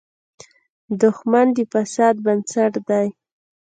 دښمن 1.01 1.47
د 1.55 1.57
فساد 1.71 2.15
بنسټ 2.25 2.73
دی 2.87 3.07